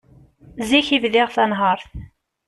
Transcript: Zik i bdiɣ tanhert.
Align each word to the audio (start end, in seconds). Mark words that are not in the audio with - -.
Zik 0.69 0.87
i 0.95 0.97
bdiɣ 1.03 1.27
tanhert. 1.35 1.87